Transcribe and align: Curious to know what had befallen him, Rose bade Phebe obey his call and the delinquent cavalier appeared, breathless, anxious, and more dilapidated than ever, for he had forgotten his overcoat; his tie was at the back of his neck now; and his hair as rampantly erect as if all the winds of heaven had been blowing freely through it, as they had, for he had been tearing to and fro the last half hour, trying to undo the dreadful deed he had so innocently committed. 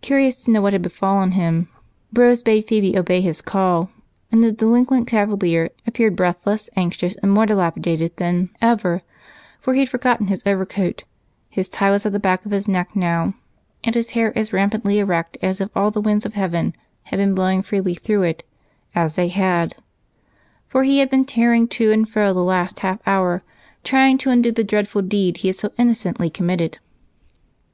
Curious 0.00 0.40
to 0.40 0.50
know 0.50 0.62
what 0.62 0.72
had 0.72 0.80
befallen 0.80 1.32
him, 1.32 1.68
Rose 2.14 2.42
bade 2.42 2.66
Phebe 2.66 2.96
obey 2.96 3.20
his 3.20 3.42
call 3.42 3.90
and 4.32 4.42
the 4.42 4.50
delinquent 4.50 5.06
cavalier 5.06 5.68
appeared, 5.86 6.16
breathless, 6.16 6.70
anxious, 6.74 7.16
and 7.16 7.30
more 7.30 7.44
dilapidated 7.44 8.16
than 8.16 8.48
ever, 8.62 9.02
for 9.60 9.74
he 9.74 9.80
had 9.80 9.90
forgotten 9.90 10.28
his 10.28 10.42
overcoat; 10.46 11.04
his 11.50 11.68
tie 11.68 11.90
was 11.90 12.06
at 12.06 12.12
the 12.12 12.18
back 12.18 12.46
of 12.46 12.50
his 12.50 12.66
neck 12.66 12.96
now; 12.96 13.34
and 13.84 13.94
his 13.94 14.12
hair 14.16 14.32
as 14.38 14.54
rampantly 14.54 15.00
erect 15.00 15.36
as 15.42 15.60
if 15.60 15.68
all 15.76 15.90
the 15.90 16.00
winds 16.00 16.24
of 16.24 16.32
heaven 16.32 16.72
had 17.02 17.18
been 17.18 17.34
blowing 17.34 17.60
freely 17.60 17.94
through 17.94 18.22
it, 18.22 18.44
as 18.94 19.16
they 19.16 19.28
had, 19.28 19.74
for 20.66 20.82
he 20.82 21.00
had 21.00 21.10
been 21.10 21.26
tearing 21.26 21.68
to 21.68 21.92
and 21.92 22.08
fro 22.08 22.32
the 22.32 22.40
last 22.40 22.80
half 22.80 23.06
hour, 23.06 23.42
trying 23.84 24.16
to 24.16 24.30
undo 24.30 24.50
the 24.50 24.64
dreadful 24.64 25.02
deed 25.02 25.36
he 25.36 25.48
had 25.48 25.56
so 25.56 25.70
innocently 25.76 26.30
committed. 26.30 26.78